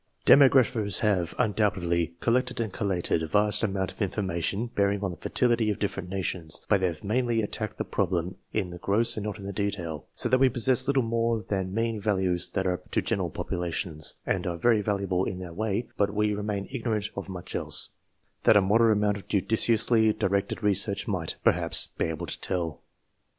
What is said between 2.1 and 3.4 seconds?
collected and collated a